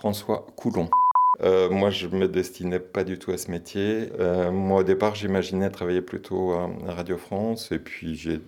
[0.00, 0.88] François Coulon.
[1.42, 4.08] Euh, moi, je me destinais pas du tout à ce métier.
[4.18, 7.70] Euh, moi, au départ, j'imaginais travailler plutôt à, Radio France.
[7.70, 8.40] Et puis, j'ai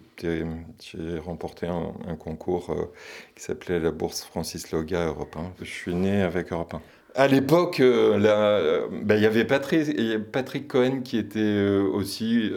[1.18, 2.90] remporté un, concours euh,
[3.34, 5.52] qui s'appelait la bourse Francis Loga Europe 1.
[5.62, 6.80] Je suis né avec Europe 1.
[7.14, 9.94] À l'époque, ben, il y avait Patrick,
[10.32, 11.60] Patrick, Cohen qui était
[11.92, 12.50] aussi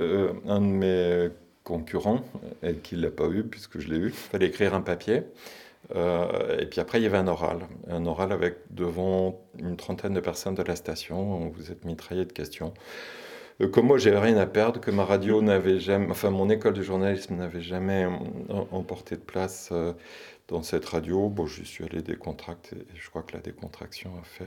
[0.48, 1.30] un de mes
[1.66, 2.21] concurrents
[2.63, 4.07] et qui ne l'a pas eu puisque je l'ai eu.
[4.07, 5.23] Il fallait écrire un papier.
[5.95, 7.68] Euh, et puis après, il y avait un oral.
[7.89, 11.49] Un oral avec devant une trentaine de personnes de la station.
[11.49, 12.73] Vous êtes mitraillé de questions.
[13.62, 16.73] Euh, comme moi, j'avais rien à perdre, que ma radio n'avait jamais, enfin, mon école
[16.73, 18.08] de journalisme n'avait jamais
[18.72, 19.94] emporté de place euh,
[20.47, 21.30] dans cette radio.
[21.30, 24.45] Bon, je suis allé décontracter et je crois que la décontraction a fait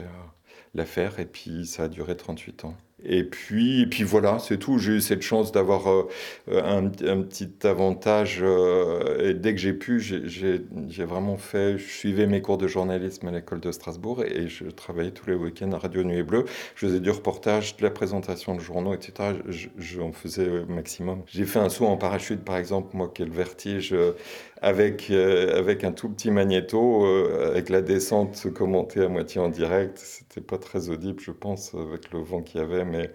[0.74, 1.18] l'affaire.
[1.20, 2.76] Et puis, ça a duré 38 ans.
[3.04, 4.78] Et puis, et puis voilà, c'est tout.
[4.78, 6.08] J'ai eu cette chance d'avoir euh,
[6.48, 8.40] un, un, petit avantage.
[8.42, 11.78] Euh, et dès que j'ai pu, j'ai vraiment fait.
[11.78, 15.36] Je suivais mes cours de journalisme à l'école de Strasbourg et, je travaillais tous les
[15.36, 16.44] week-ends à Radio Nuit et Bleu.
[16.74, 19.34] Je faisais du reportage, de la présentation de journaux, etc.
[19.78, 21.22] J'en faisais au maximum.
[21.26, 24.12] J'ai fait un saut en parachute, par exemple, moi qui ai le vertige, euh,
[24.60, 29.98] avec, avec un tout petit magnéto, avec la descente commentée à moitié en direct.
[29.98, 33.10] C'était pas très audible, je pense, avec le vent qu'il y avait mais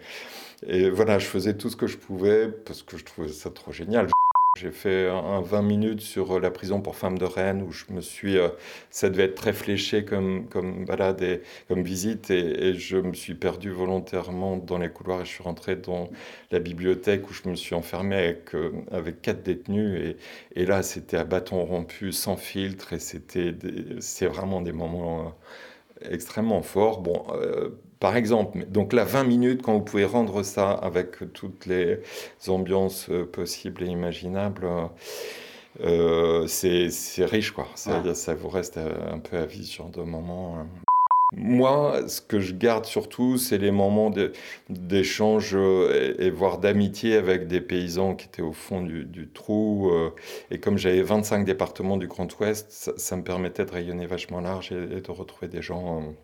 [0.66, 3.72] et voilà, je faisais tout ce que je pouvais parce que je trouvais ça trop
[3.72, 4.08] génial.
[4.56, 8.00] J'ai fait un 20 minutes sur la prison pour femmes de Rennes où je me
[8.00, 8.50] suis, euh,
[8.88, 13.34] ça devait être très fléché comme, comme balade et comme visite et, je me suis
[13.34, 16.08] perdu volontairement dans les couloirs et je suis rentré dans
[16.52, 20.16] la bibliothèque où je me suis enfermé avec, euh, avec quatre détenus et,
[20.60, 23.54] et là c'était à bâton rompu, sans filtre et c'était,
[23.98, 25.34] c'est vraiment des moments
[26.02, 27.00] euh, extrêmement forts.
[27.00, 27.24] Bon,
[28.04, 28.66] par exemple.
[28.68, 32.00] Donc là, 20 minutes, quand vous pouvez rendre ça avec toutes les
[32.48, 34.68] ambiances euh, possibles et imaginables,
[35.80, 36.90] euh, c'est
[37.24, 37.66] riche, quoi.
[37.76, 40.58] Ça, vous reste euh, un peu à vie sur deux moments.
[40.58, 40.66] Hein.
[41.34, 44.12] Moi, ce que je garde surtout, c'est les moments
[44.68, 49.90] d'échange et, voire d'amitié avec des paysans qui étaient au fond du, trou.
[50.50, 54.72] et comme j'avais 25 départements du Grand Ouest, ça, me permettait de rayonner vachement large
[54.72, 56.14] et de retrouver des gens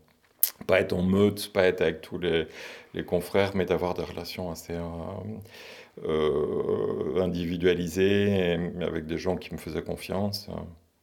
[0.66, 2.46] pas être en meute, pas être avec tous les,
[2.94, 4.82] les confrères, mais d'avoir des relations assez euh,
[6.06, 10.48] euh, individualisées, avec des gens qui me faisaient confiance.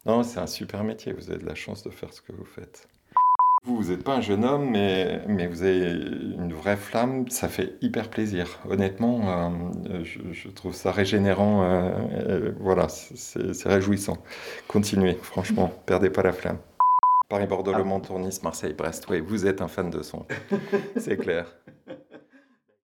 [0.06, 2.46] Non, c'est un super métier, vous avez de la chance de faire ce que vous
[2.46, 2.88] faites.
[3.66, 7.50] Vous, vous n'êtes pas un jeune homme, mais, mais vous avez une vraie flamme, ça
[7.50, 8.60] fait hyper plaisir.
[8.70, 9.50] Honnêtement,
[9.90, 11.92] euh, je, trouve ça régénérant,
[12.62, 14.18] voilà, c'est réjouissant.
[14.68, 16.60] Continuez, franchement, perdez pas la flamme.
[17.30, 19.06] Paris-Bordeaux, Le Mans, Tournis, Marseille, Brest.
[19.10, 20.26] Oui, vous êtes un fan de son.
[20.98, 21.46] C'est clair.